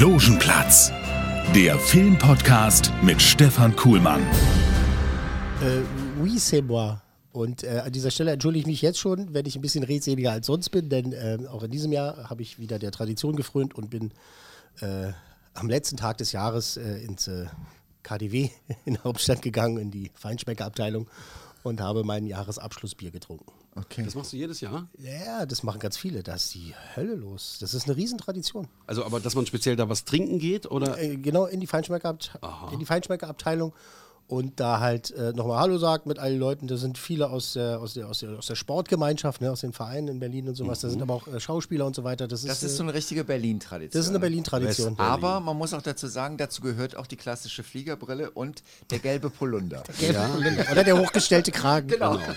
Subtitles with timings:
[0.00, 0.92] Logenplatz,
[1.56, 4.20] der Filmpodcast mit Stefan Kuhlmann.
[5.60, 5.82] Äh,
[6.22, 7.02] oui, c'est moi.
[7.32, 10.30] Und äh, an dieser Stelle entschuldige ich mich jetzt schon, wenn ich ein bisschen redseliger
[10.30, 13.74] als sonst bin, denn äh, auch in diesem Jahr habe ich wieder der Tradition gefrönt
[13.74, 14.12] und bin
[14.82, 15.10] äh,
[15.54, 17.46] am letzten Tag des Jahres äh, ins äh,
[18.04, 18.50] KDW
[18.84, 21.08] in der Hauptstadt gegangen, in die Feinschmeckerabteilung
[21.68, 23.46] und habe mein Jahresabschlussbier getrunken.
[23.76, 24.02] Okay.
[24.04, 24.88] Das machst du jedes Jahr?
[24.98, 26.22] Ja, das machen ganz viele.
[26.22, 27.58] Da ist die Hölle los.
[27.60, 28.66] Das ist eine Riesentradition.
[28.86, 30.98] Also, aber dass man speziell da was trinken geht oder?
[30.98, 32.30] Äh, genau in die Feinschmeckerabte
[32.72, 33.72] in die Feinschmeckerabteilung
[34.28, 36.66] und da halt äh, nochmal Hallo sagt mit allen Leuten.
[36.68, 39.72] Da sind viele aus der, aus der, aus der, aus der Sportgemeinschaft, ne, aus den
[39.72, 40.80] Vereinen in Berlin und sowas.
[40.80, 42.28] Da sind aber auch äh, Schauspieler und so weiter.
[42.28, 43.98] Das, Das ist, ist so äh, eine richtige Berlin-Tradition.
[43.98, 44.98] das ist eine Berlin-Tradition.
[44.98, 49.30] Aber man muss auch dazu sagen, dazu gehört auch die klassische Fliegerbrille und der gelbe
[49.30, 49.82] Polunder.
[49.98, 50.28] Ja.
[50.70, 51.88] Oder der hochgestellte Kragen.
[51.88, 52.18] Genau.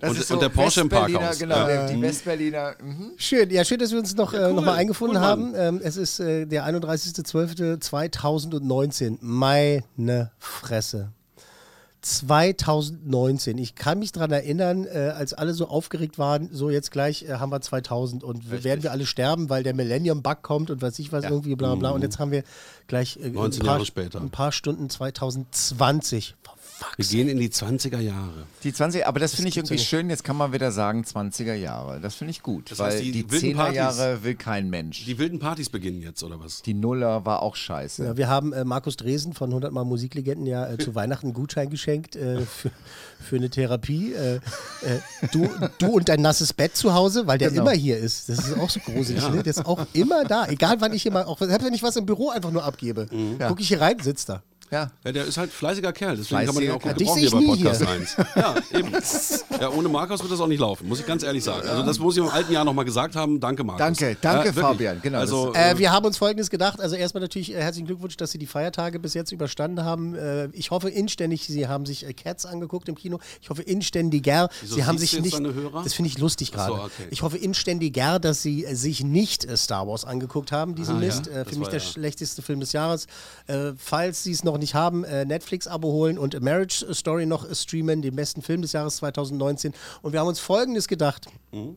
[0.00, 1.38] Das Und- ist und der Porsche im Parkhaus.
[1.38, 1.66] Genau, Ja.
[1.66, 2.74] der- die Westberliner.
[2.82, 3.12] Mhm.
[3.16, 5.54] Schön, ja, schön, dass wir uns noch, äh, noch mal eingefunden cool, haben.
[5.56, 9.18] Ähm, es ist äh, der 31.12.2019.
[9.20, 10.87] Meine Fresse.
[12.00, 13.58] 2019.
[13.58, 17.34] Ich kann mich daran erinnern, äh, als alle so aufgeregt waren, so jetzt gleich äh,
[17.34, 20.98] haben wir 2000 und w- werden wir alle sterben, weil der Millennium-Bug kommt und weiß
[21.00, 21.90] ich was irgendwie, bla bla bla.
[21.90, 22.44] Und jetzt haben wir
[22.86, 23.78] gleich äh, 19 ein, paar,
[24.22, 26.36] ein paar Stunden 2020.
[26.78, 28.44] For Wir gehen in die 20er Jahre.
[28.62, 29.88] Die 20, aber das, finde ich ja irgendwie nicht.
[29.88, 30.08] schön.
[30.10, 32.00] Jetzt kann man wieder sagen 20er Jahre.
[32.00, 34.70] Das finde ich gut, Das weil heißt, die die, wilden 10er Partys- Jahre will kein
[34.70, 35.00] Mensch.
[35.00, 36.62] Die, Die wilden Partys beginnen jetzt, oder was?
[36.66, 38.04] Nuller war auch scheiße.
[38.04, 41.34] Ja, wir haben äh, Markus Dresen von 100 Mal Musiklegenden ja äh, zu Weihnachten einen
[41.34, 42.70] Gutschein geschenkt äh, für,
[43.20, 44.12] für eine Therapie.
[44.14, 44.40] Äh, äh,
[45.32, 47.62] du, du und dein nasses Bett zu Hause, weil der Genau.
[47.62, 48.28] immer hier ist.
[48.28, 49.28] Das ist auch so gruselig.
[49.30, 49.42] Ne?
[49.42, 50.46] Der ist auch immer da.
[50.46, 53.06] Egal wann ich immer, auch selbst wenn ich was im Büro einfach nur abgebe,
[53.40, 53.48] Ja.
[53.48, 54.42] gucke ich hier rein, sitzt da.
[54.70, 54.90] Ja.
[55.04, 57.70] Ja, der ist halt fleißiger Kerl, deswegen kann man den auch gut Fleißiger gebrauchen hier
[57.70, 58.16] bei Podcast 1.
[58.36, 58.92] Ja, eben.
[59.60, 61.66] Ja, ohne Markus wird das auch nicht laufen, muss ich ganz ehrlich sagen.
[61.68, 63.40] Also das muss ich im alten Jahr nochmal gesagt haben.
[63.40, 63.78] Danke, Markus.
[63.80, 64.64] Danke, danke, wirklich.
[64.64, 65.00] Fabian.
[65.02, 66.80] Genau, Also, Äh, wir haben uns Folgendes gedacht.
[66.80, 70.14] Also erstmal natürlich äh, herzlichen Glückwunsch, dass Sie die Feiertage bis jetzt überstanden haben.
[70.14, 73.18] Äh, ich hoffe inständig, Sie haben sich äh, Cats angeguckt im Kino.
[73.40, 75.38] Ich hoffe inständiger, Wieso Sie haben sich nicht.
[75.84, 76.84] Das finde ich lustig Ach so, gerade.
[76.86, 77.06] okay.
[77.10, 81.00] Ich hoffe inständiger, dass Sie äh, sich nicht äh, Star Wars angeguckt haben, diesen Ah,
[81.00, 81.06] ja.
[81.06, 81.28] Mist.
[81.28, 83.06] Äh, für mich der ja- schlechteste Film des Jahres.
[83.46, 87.46] Äh, falls Sie es noch nicht haben, äh, Netflix-Abo holen und A Marriage Story noch
[87.54, 89.72] streamen, den besten Film des Jahres 2019.
[90.02, 91.26] Und wir haben uns Folgendes gedacht.
[91.52, 91.76] Mhm.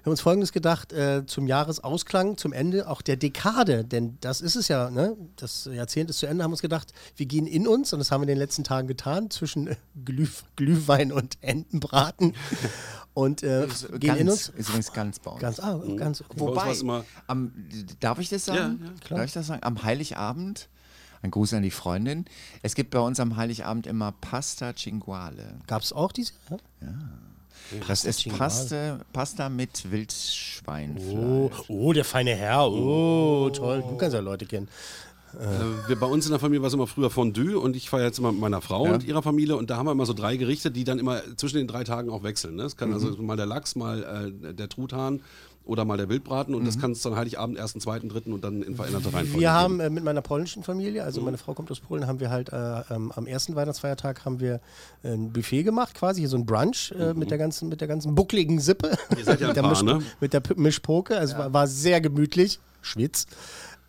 [0.00, 4.40] Wir haben uns Folgendes gedacht, äh, zum Jahresausklang, zum Ende auch der Dekade, denn das
[4.40, 5.14] ist es ja, ne?
[5.36, 8.10] das Jahrzehnt ist zu Ende, haben wir uns gedacht, wir gehen in uns und das
[8.10, 10.26] haben wir in den letzten Tagen getan, zwischen äh, Glüh,
[10.56, 12.32] Glühwein und Entenbraten
[13.12, 13.68] und äh,
[13.98, 14.48] gehen ganz, in uns.
[14.48, 15.40] Ist übrigens ganz bei uns.
[15.42, 16.22] Ganz, ah, ganz.
[16.22, 16.74] uns Wobei,
[17.26, 17.52] am,
[18.00, 18.80] darf ich das sagen?
[18.80, 19.62] Ja, ja, Darf ich das sagen?
[19.62, 20.69] Am Heiligabend,
[21.22, 22.24] ein Gruß an die Freundin,
[22.62, 25.54] es gibt bei uns am Heiligabend immer Pasta Cinguale.
[25.66, 26.32] Gab es auch diese?
[26.80, 26.88] Ja?
[27.86, 28.38] Das ist Cinguale.
[28.38, 31.14] Pasta, Pasta mit Wildschweinfleisch.
[31.14, 32.68] Oh, oh, der feine Herr.
[32.70, 33.84] Oh, toll.
[33.88, 34.68] Du kannst ja Leute kennen.
[35.88, 38.18] Äh, bei uns in der Familie war es immer früher Fondue und ich feiere jetzt
[38.18, 38.94] immer mit meiner Frau Ja.
[38.94, 41.58] und ihrer Familie und da haben wir immer so drei Gerichte, die dann immer zwischen
[41.58, 42.56] den drei Tagen auch wechseln.
[42.56, 42.64] Ne?
[42.64, 45.20] Es kann also mal der Lachs, mal äh, der Truthahn
[45.64, 48.62] oder mal der Wildbraten und das kann es dann Heiligabend, ersten, zweiten, dritten und dann
[48.62, 51.80] in veränderter Reihenfolge Wir haben äh, mit meiner polnischen Familie, also meine Frau kommt aus
[51.80, 54.60] Polen, haben wir halt äh, ähm, am ersten Weihnachtsfeiertag haben wir
[55.04, 57.88] äh, ein Buffet gemacht, quasi hier so ein Brunch äh, mit der ganzen mit der
[57.88, 58.96] ganzen buckligen Sippe.
[59.16, 60.02] Ihr seid ja mit, der ein Paar, ne?
[60.20, 61.16] mit der P- Mischpoke.
[61.16, 62.58] Also war, war sehr gemütlich.
[62.82, 63.26] Schwitz.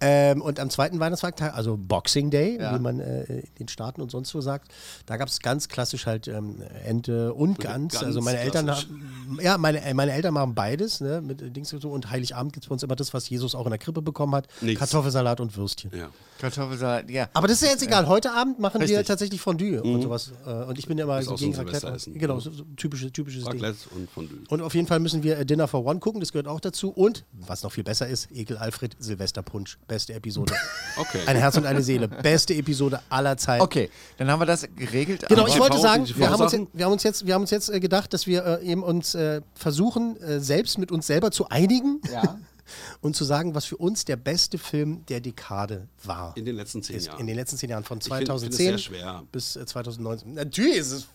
[0.02, 2.76] Ähm, und am zweiten Weihnachtsfeiertag, also Boxing Day, Ja.
[2.76, 4.72] wie man äh, in den Staaten und sonst wo sagt,
[5.06, 7.94] da gab es ganz klassisch halt ähm, Ente und Gans.
[7.94, 8.88] Ganz Also meine Eltern klassisch.
[8.90, 11.90] haben, ja, meine, äh, meine Eltern machen beides, ne, mit Dings und so.
[11.92, 14.34] Und Heiligabend gibt es bei uns immer das, was Jesus auch in der Krippe bekommen
[14.36, 14.80] hat: Nichts.
[14.80, 15.92] Kartoffelsalat und Würstchen.
[15.96, 16.10] Ja.
[16.40, 17.30] Kartoffelsalat, ja.
[17.34, 18.08] Aber das ist ja jetzt egal.
[18.08, 19.06] Heute Abend machen wir Richtig.
[19.08, 20.32] tatsächlich Fondue und sowas.
[20.46, 21.96] Äh, Und ich bin ja immer Ist so gegen Raclette.
[22.16, 23.62] Genau, so, so typische, typisches Ding.
[23.62, 24.40] Raclette und Fondue.
[24.50, 26.90] Und auf jeden Fall müssen wir äh, Dinner for One gucken, das gehört auch dazu.
[26.90, 29.78] Und, was noch viel besser ist, Ekel Alfred, Silvesterpunsch.
[29.92, 30.54] Beste Episode.
[30.98, 31.22] Okay.
[31.26, 32.10] Ein Herz und eine Seele.
[32.10, 33.64] Beste Episode aller Zeiten.
[33.64, 35.26] Okay, dann haben wir das geregelt.
[35.30, 37.70] Genau, ich wollte sagen, wir haben, uns, wir, haben uns jetzt, wir haben uns jetzt
[37.70, 41.48] äh, gedacht, dass wir äh, eben uns äh, versuchen, äh, selbst mit uns selber zu
[41.48, 42.38] einigen Ja.
[43.02, 46.36] und zu sagen, was für uns der beste Film der Dekade war.
[46.36, 47.22] In den letzten zehn ist Jahren.
[47.22, 49.24] in den letzten zehn Jahren von find- finde es 2010 sehr schwer.
[49.32, 50.34] bis äh, 2019.
[50.34, 51.08] Natürlich ist es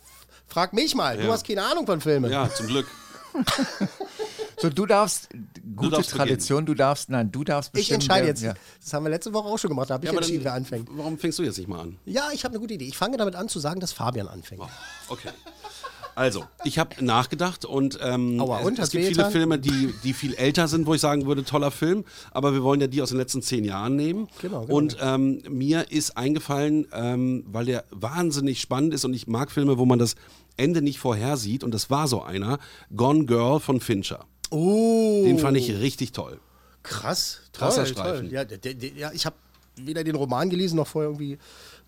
[0.49, 1.33] Frag mich mal, du Ja.
[1.33, 2.31] hast keine Ahnung von Filmen.
[2.31, 2.87] Ja, zum Glück.
[4.59, 5.29] So, du darfst,
[5.77, 8.43] gute darfst Tradition, du darfst, nein, du darfst Ich bestimmen, entscheide wer- jetzt.
[8.43, 8.55] Ja.
[8.83, 9.91] Das haben wir letzte Woche auch schon gemacht.
[9.91, 10.89] Da habe ich Ja, entschieden, wer dann, anfängt.
[10.93, 11.99] warum fängst du jetzt nicht mal an?
[12.07, 12.87] Ja, ich habe eine gute Idee.
[12.87, 14.63] Ich fange damit an zu sagen, dass Fabian anfängt.
[15.09, 15.29] Okay.
[16.15, 18.79] Also, ich habe nachgedacht und, ähm, Aua, und?
[18.79, 19.31] es, es gibt viele?
[19.31, 22.81] Filme, die, die viel älter sind, wo ich sagen würde, toller Film, aber wir wollen
[22.81, 24.27] ja die aus den letzten zehn Jahren nehmen.
[24.41, 24.75] Genau, genau.
[24.75, 29.77] Und ähm, mir ist eingefallen, ähm, weil der wahnsinnig spannend ist und ich mag Filme,
[29.77, 30.15] wo man das
[30.57, 32.59] Ende nicht vorhersieht und das war so einer,
[32.97, 34.25] Gone Girl von Fincher.
[34.51, 36.41] Oh, Den fand ich richtig toll.
[36.83, 37.41] krass.
[37.53, 38.25] Krasser toll, Streifen.
[38.27, 38.33] Toll.
[38.33, 39.37] Ja, der, der, der, ja, ich habe
[39.77, 41.39] weder den Roman gelesen noch vorher irgendwie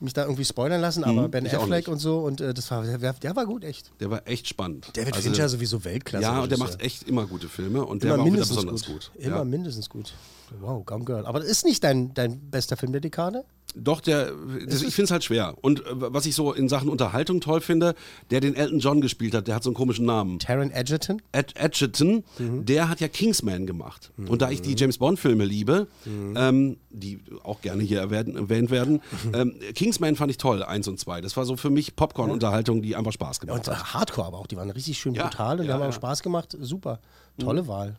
[0.00, 2.70] mich da irgendwie spoilern lassen, aber Ben Mhm, auch Affleck und so und äh, das
[2.70, 3.90] war der, der war gut echt.
[4.00, 4.90] Der war echt spannend.
[4.92, 6.22] David Also, Fincher sowieso Weltklasse.
[6.22, 8.56] Ja, und der macht echt immer gute Filme und der immer war auch wieder mindestens
[8.56, 9.10] besonders gut.
[9.14, 9.22] gut.
[9.24, 9.44] Immer ja.
[9.44, 10.14] mindestens gut.
[10.60, 11.26] Wow, Gone Girl.
[11.26, 13.44] Aber das ist nicht dein, dein bester Film der Dekade?
[13.74, 14.32] Doch, der,
[14.66, 15.54] das, ich finde es halt schwer.
[15.60, 17.94] Und äh, was ich so in Sachen Unterhaltung toll finde,
[18.30, 20.38] der den Elton John gespielt hat, der hat so einen komischen Namen.
[20.38, 21.20] Taron Egerton?
[21.32, 22.64] Ed Edgerton, Mhm.
[22.64, 24.10] der hat ja Kingsman gemacht.
[24.26, 26.34] Und da ich die James Bond-Filme liebe, Mhm.
[26.36, 29.00] ähm, die auch gerne hier erwähnt, erwähnt werden,
[29.34, 31.20] ähm, Kingsman fand ich toll, eins und zwei.
[31.20, 33.94] Das war so für mich Popcorn-Unterhaltung, die einfach Spaß Ja, gemacht und hat.
[33.94, 34.46] Hardcore aber auch.
[34.46, 35.88] Die waren richtig schön Ja, brutal und die ja, haben ja.
[35.88, 36.56] auch Spaß gemacht.
[36.60, 37.00] Super.
[37.38, 37.96] Tolle Wahl.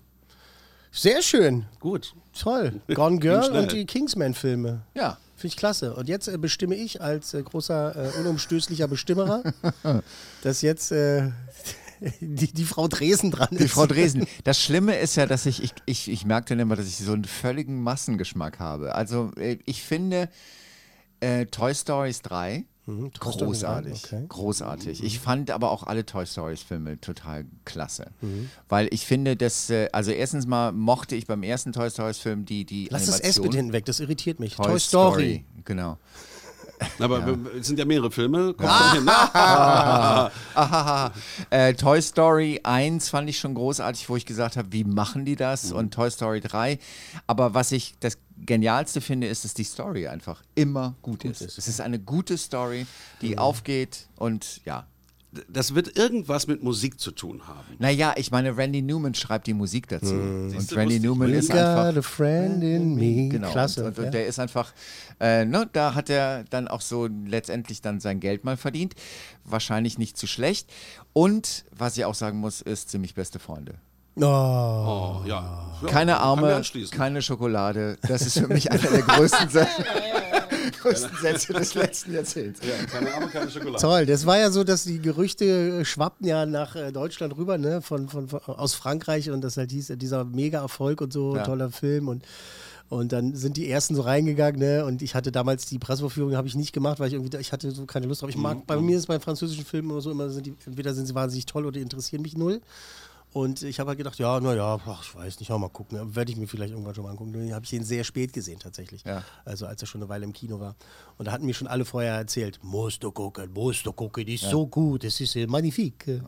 [0.92, 1.66] Sehr schön.
[1.80, 2.14] Gut.
[2.38, 2.82] Toll.
[2.94, 4.82] Gone Girl und die Kingsman-Filme.
[4.96, 5.18] Ja.
[5.36, 5.94] Finde ich klasse.
[5.94, 9.42] Und jetzt äh, bestimme ich als äh, großer, äh, unumstößlicher Bestimmerer,
[10.44, 11.32] dass jetzt äh,
[12.20, 13.64] die, die Frau Dresen dran ist.
[13.64, 14.28] Die Frau Dresen.
[14.44, 17.14] Das Schlimme ist ja, dass ich, ich, ich, ich merke dann immer, dass ich so
[17.14, 18.96] einen völligen Massengeschmack habe.
[18.96, 20.28] Also äh, ich finde
[21.22, 24.02] äh, Toy Stories 3 Mhm, Story großartig.
[24.02, 24.26] 3, okay.
[24.28, 25.04] Großartig.
[25.04, 28.08] Ich fand aber auch alle Toy Stories Filme total klasse.
[28.22, 28.50] Mhm.
[28.68, 32.46] Weil ich finde, dass, äh, also erstens mal mochte ich beim ersten Toy Stories Film
[32.46, 33.44] die, die Lass das S Animation.
[33.44, 34.56] bitte hinten weg, das irritiert mich.
[34.56, 35.46] Toy, Toy, Story.
[35.66, 35.98] Genau.
[37.00, 38.56] Aber es sind ja mehrere Filme.
[38.60, 38.96] Ah.
[39.04, 39.12] Na,
[40.56, 41.12] Ahaha.
[41.50, 45.36] Äh, Toy Story 1 fand ich schon großartig, wo ich gesagt habe, wie machen die
[45.36, 45.72] das?
[45.72, 46.80] Und Toy Story 3.
[47.28, 51.42] Aber was ich das Genialste finde, ist, dass die Story einfach immer gut, ist.
[51.42, 52.86] Es ist eine gute Story,
[53.22, 54.86] die aufgeht und ja.
[55.48, 57.76] Das wird irgendwas mit Musik zu tun haben.
[57.78, 60.16] Naja, ich meine, Randy Newman schreibt die Musik dazu.
[60.16, 61.98] Und Siehste, Randy Newman ist Got einfach.
[61.98, 63.30] a friend in me.
[63.30, 63.82] Genau, Klasse.
[63.82, 64.04] Und, und, ja.
[64.06, 64.74] und der ist einfach,
[65.20, 68.96] äh, ne, da hat er dann auch so letztendlich dann sein Geld mal verdient.
[69.46, 70.72] Wahrscheinlich nicht zu schlecht.
[71.14, 73.76] Und was ich auch sagen muss, ist ziemlich beste Freunde.
[74.16, 74.24] oh.
[74.24, 75.78] Oh, ja.
[75.82, 75.88] ja.
[75.88, 77.98] Keine Arme, keine Schokolade.
[78.02, 79.68] Das ist für mich einer der größten, Sä
[80.72, 82.60] größten Sätze des letzten Jahrzehnts.
[82.64, 83.82] Ja, keine Arme, keine Schokolade.
[83.82, 87.58] Toll, das war ja so, dass die Gerüchte äh, schwappten ja nach äh, Deutschland rüber,
[87.58, 91.36] ne, von, von, von, aus Frankreich und das halt hieß, äh, dieser Mega-Erfolg und so,
[91.36, 91.44] Ja.
[91.44, 92.24] toller Film und
[92.90, 94.84] und dann sind die ersten so reingegangen, ne?
[94.84, 97.70] Und ich hatte damals die Pressevorführung, habe ich nicht gemacht, weil ich irgendwie, ich hatte
[97.70, 98.32] so keine Lust drauf.
[98.32, 101.06] Ich mag, bei mir ist bei französischen Filmen immer so, immer sind die, entweder sind
[101.06, 102.62] sie wahnsinnig toll oder interessieren mich null.
[103.32, 106.16] Und ich habe halt gedacht, ja, naja, ich weiß nicht, auch mal gucken.
[106.16, 107.34] Werde ich mir vielleicht irgendwann schon mal angucken.
[107.34, 109.04] Den habe ich den sehr spät gesehen tatsächlich.
[109.06, 109.24] Ja.
[109.46, 110.76] Also als er schon eine Weile im Kino war.
[111.18, 114.34] Und da hatten mir schon alle vorher erzählt, musst du gucken, musst du gucken, die
[114.36, 116.24] ist so gut, das ist äh, magnifique.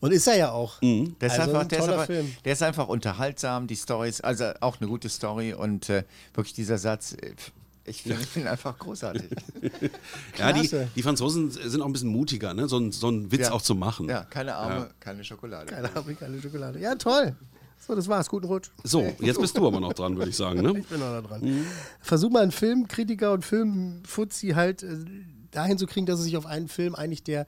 [0.00, 0.78] Und ist er ja auch.
[0.80, 2.34] Der ist, Also einfach, ein der, ist Film.
[2.44, 6.54] der ist einfach unterhaltsam, die Story ist also auch eine gute Story und äh, wirklich
[6.54, 7.34] dieser Satz, äh,
[7.90, 9.24] ich finde ihn einfach großartig.
[10.38, 12.66] Ja, die, die Franzosen sind auch ein bisschen mutiger, ne?
[12.68, 13.52] so, einen- so einen Witz Ja.
[13.52, 14.08] auch zu machen.
[14.08, 15.66] Ja, keine Arme, keine Schokolade.
[15.66, 16.78] Keine amerikanische Schokolade.
[16.80, 17.36] Ja, toll.
[17.86, 18.28] So, das war's.
[18.28, 18.70] Guten Rutsch.
[18.84, 20.60] So, jetzt bist du aber noch dran, würde ich sagen.
[20.62, 20.74] Ne?
[20.78, 21.64] Ich bin noch da dran.
[22.00, 24.96] Versuch mal einen Filmkritiker und Filmfuzzi halt äh,
[25.50, 27.46] dahin zu kriegen, dass er sich auf einen Film einigt, der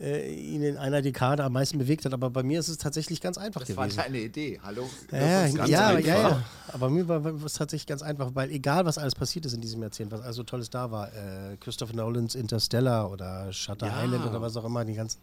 [0.00, 2.12] äh, ihn in einer Dekade am meisten bewegt hat.
[2.12, 3.98] Aber bei mir ist es tatsächlich ganz einfach Das war gewesen.
[3.98, 4.88] deine Idee, hallo?
[5.10, 6.44] Ja, ja, ja, ja.
[6.72, 9.60] Aber mir war war es tatsächlich ganz einfach, weil egal, was alles passiert ist in
[9.60, 14.04] diesem Jahrzehnt, was also Tolles da war, äh, Christopher Nolans Interstellar oder Shutter Ja.
[14.04, 15.20] Island oder was auch immer, die ganzen,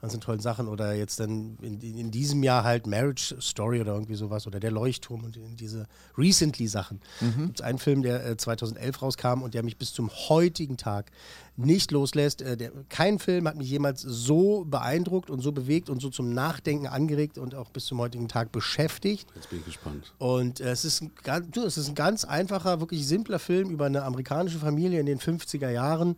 [0.00, 4.14] ganzen tollen Sachen oder jetzt dann in, in, diesem Jahr halt Marriage Story oder irgendwie
[4.16, 5.86] sowas oder Der Leuchtturm und diese
[6.18, 7.00] Recently-Sachen.
[7.20, 7.46] Mhm.
[7.46, 11.10] Gibt es einen Film, der äh, 2011 rauskam und der mich bis zum heutigen Tag
[11.56, 12.42] nicht loslässt.
[12.42, 16.32] Äh, der, kein Film hat mich jemals so beeindruckt und so bewegt und so zum
[16.32, 19.28] Nachdenken angeregt und auch bis zum heutigen Tag beschäftigt.
[19.34, 20.12] Jetzt bin ich gespannt.
[20.18, 21.12] Und äh, es, ist ein,
[21.50, 25.18] du, es ist ein ganz einfacher, wirklich simpler Film über eine amerikanische Familie in den
[25.18, 26.16] 50er Jahren,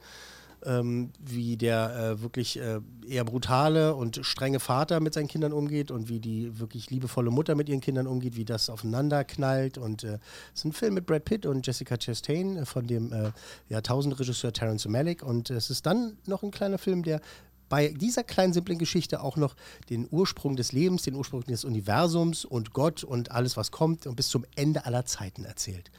[0.64, 5.90] ähm, wie der äh, wirklich äh, eher brutale und strenge Vater mit seinen Kindern umgeht
[5.90, 9.78] und wie die wirklich liebevolle Mutter mit ihren Kindern umgeht, wie das aufeinander knallt.
[9.78, 10.18] Und äh,
[10.52, 13.32] es ist ein Film mit Brad Pitt und Jessica Chastain äh, von dem äh,
[13.68, 15.22] Jahrtausendregisseur Terrence Malick.
[15.22, 17.20] Und äh, es ist dann noch ein kleiner Film, der
[17.68, 19.56] bei dieser kleinen simplen Geschichte auch noch
[19.88, 24.14] den Ursprung des Lebens, den Ursprung des Universums und Gott und alles, was kommt und
[24.14, 25.90] bis zum Ende aller Zeiten erzählt.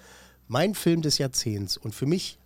[0.47, 2.37] Mein Film des Jahrzehnts und für mich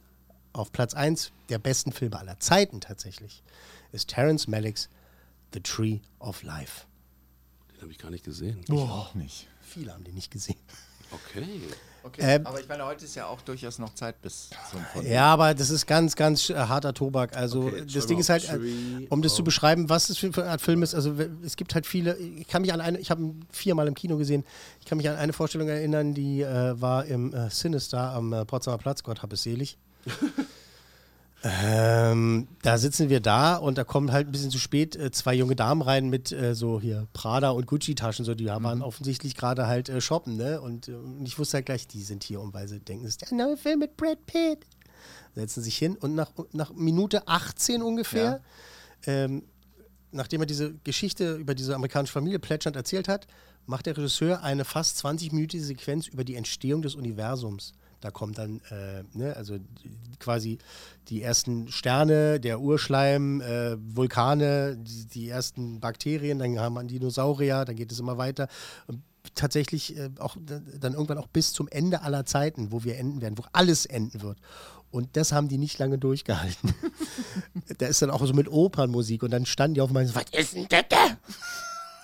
[0.57, 3.43] auf Platz 1 der besten Filme aller Zeiten tatsächlich
[3.91, 4.89] ist Terrence Malicks
[5.53, 6.85] The Tree of Life.
[7.75, 8.63] Den habe ich gar nicht gesehen.
[8.69, 9.47] Auch nicht.
[9.61, 10.59] Viele haben den nicht gesehen.
[11.11, 11.61] Okay.
[12.03, 12.21] Okay.
[12.21, 15.25] Ähm, aber ich meine, heute ist ja auch durchaus noch Zeit bis zum von Ja,
[15.25, 17.35] aber das ist ganz, ganz äh, harter Tobak.
[17.35, 20.51] Also Okay, das Ding ist halt, äh, um das zu beschreiben, was es für eine
[20.51, 20.95] Art Film ist.
[20.95, 22.15] Also es gibt halt viele.
[22.17, 24.45] Ich kann mich an eine, ich habe ihn viermal im Kino gesehen.
[24.79, 28.45] Ich kann mich an eine Vorstellung erinnern, die äh, war im äh, Sinister am äh,
[28.45, 29.03] Potsdamer Platz.
[29.03, 29.77] Gott hab es selig.
[31.44, 35.36] Ähm, da sitzen wir da und da kommen halt ein bisschen zu spät äh, zwei
[35.36, 38.25] junge Damen rein mit äh, so hier Prada und Gucci-Taschen.
[38.25, 40.60] So, die waren offensichtlich gerade halt äh, shoppen, ne?
[40.60, 43.12] Und, äh, und ich wusste halt gleich, die sind hier, um weil sie denken, es
[43.12, 44.65] ist der neue Film mit Brad Pitt.
[45.36, 48.41] Setzen sich hin und nach, nach Minute 18 ungefähr,
[49.06, 49.44] ähm,
[50.12, 53.27] nachdem er diese Geschichte über diese amerikanische Familie plätschernd erzählt hat,
[53.67, 57.74] macht der Regisseur eine fast 20-minütige Sequenz über die Entstehung des Universums.
[58.01, 59.58] Da kommt dann, äh, ne, also
[60.20, 60.60] quasi
[61.08, 67.66] die ersten Sterne, der Urschleim, äh, Vulkane, die, die ersten Bakterien, dann haben wir Dinosaurier,
[67.66, 68.48] dann geht es immer weiter.
[68.88, 69.01] Und
[69.36, 73.38] tatsächlich äh, auch dann irgendwann auch bis zum Ende aller Zeiten, wo wir enden werden,
[73.38, 74.38] wo alles enden wird.
[74.89, 76.74] Und das haben die nicht lange durchgehalten.
[77.77, 80.56] da ist dann auch so mit Opernmusik und dann standen die auf so, was ist
[80.56, 80.86] denn das?
[80.89, 81.18] da?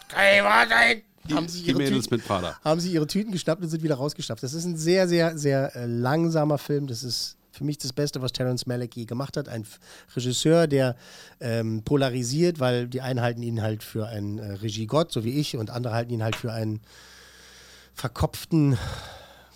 [0.10, 1.02] Kann ich sein?
[1.32, 2.58] Haben Die ihre Mädels Tüten- mit Prada.
[2.64, 4.44] haben sie ihre Tüten geschnappt und sind wieder rausgeschnappt.
[4.44, 6.88] Das ist ein sehr, sehr, sehr äh, langsamer Film.
[6.88, 9.48] Das ist für mich das Beste, was Terence Malick je gemacht hat.
[9.48, 9.66] Ein
[10.16, 10.96] Regisseur, der
[11.40, 15.56] ähm, polarisiert, weil die einen halten ihn halt für einen äh, Regiegott, so wie ich,
[15.56, 16.82] und andere halten ihn halt für einen
[17.94, 18.78] verkopften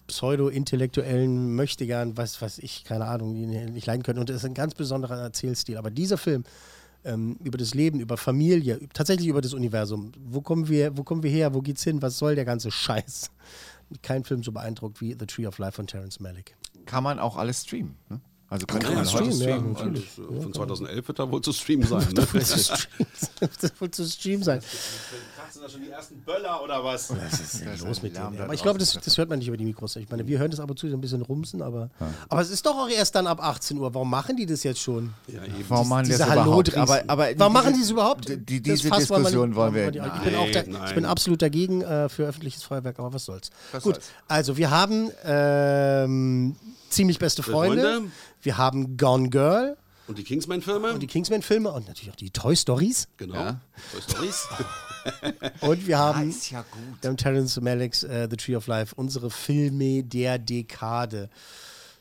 [0.08, 4.20] pseudo-intellektuellen Möchtegern, was weiß ich, keine Ahnung, ihn nicht leiden können.
[4.20, 5.78] Und das ist ein ganz besonderer Erzählstil.
[5.78, 6.44] Aber dieser Film
[7.08, 10.12] ähm, über das Leben, über Familie, tatsächlich über das Universum.
[10.20, 11.54] Wo kommen wir, wo kommen wir her?
[11.54, 12.02] Wo geht's hin?
[12.02, 13.32] Was soll der ganze Scheiß?
[14.02, 16.56] Kein Film so beeindruckt wie The Tree of Life von Terence Malick.
[16.86, 17.96] Kann man auch alles streamen.
[18.10, 18.20] Ne?
[18.50, 19.74] Also könnte Ja, man streamen, ja, streamen.
[19.74, 20.18] natürlich.
[20.20, 22.06] Und, äh, Von 2011 wird da wohl zu streamen sein.
[22.14, 22.26] Ne?
[23.40, 24.62] das wird wohl zu Stream sein.
[24.62, 27.10] Sind da schon die ersten Böller oder was?
[27.10, 29.58] Was ist denn los mit da Aber ich glaube, das, das hört man nicht über
[29.58, 29.96] die Mikros.
[29.96, 31.90] Ich meine, wir hören das ab und zu so ein bisschen rumsen, aber,
[32.30, 33.94] aber es ist doch auch erst dann ab 18 Uhr.
[33.94, 35.14] Warum machen die das jetzt schon?
[35.28, 35.66] Ja, eben.
[35.70, 36.76] Warum machen die das überhaupt?
[36.76, 38.28] Aber, aber Warum machen diese- die es überhaupt?
[38.30, 39.92] Die, die, Das diese Fass wollen wir Diskussion nicht- wollen wir.
[39.92, 41.12] nicht- Ich bin, auch da, Nein, ich bin nein.
[41.12, 43.50] absolut dagegen äh, für öffentliches Feuerwerk, aber was soll's.
[43.72, 44.08] Was Gut, soll's.
[44.28, 46.56] also wir haben ähm,
[46.90, 47.82] ziemlich beste Freunde.
[47.82, 48.12] Freunde.
[48.42, 50.94] Wir haben Gone Girl Und die Kingsman-Filme?
[50.94, 53.08] und die Kingsman-Filme und natürlich auch die Toy Stories.
[53.18, 53.36] Genau.
[53.36, 53.62] Ja.
[53.92, 54.48] Toy Stories.
[55.62, 56.66] Und wir haben, ist ja
[57.02, 61.30] haben Terrence Malicks äh, The Tree of Life, unsere Filme der Dekade.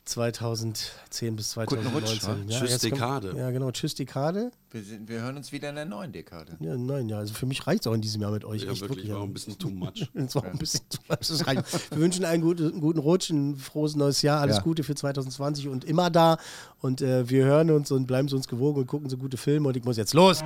[0.07, 1.93] 2010 bis Guten 2019.
[1.93, 2.35] Rutsch, wa?
[2.47, 3.33] Tschüss, jetzt kommt- Dekade.
[3.37, 3.71] Ja, genau.
[3.71, 4.51] Tschüss, Dekade.
[4.71, 6.57] Wir, sind, wir hören uns wieder in der neuen Dekade.
[6.59, 7.17] Ja, nein, ja.
[7.17, 8.63] Also für mich reicht es auch in diesem Jahr mit euch.
[8.63, 9.09] ja, echt wirklich, wirklich.
[9.11, 9.27] war auch ja.
[9.27, 10.09] ein bisschen too much.
[10.13, 11.91] Das war ein bisschen zu much, das reicht.
[11.91, 14.61] Wir wünschen einen guten, einen guten Rutsch, ein frohes neues Jahr, alles Ja.
[14.63, 16.37] Gute für 2020 und immer da.
[16.81, 19.67] Und äh, wir hören uns und bleiben so uns gewogen und gucken so gute Filme.
[19.67, 20.43] Und ich muss jetzt los.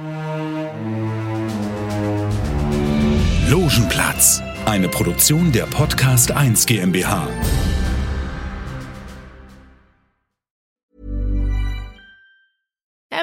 [3.49, 7.27] Logenplatz, eine Produktion der Podcast 1 GmbH.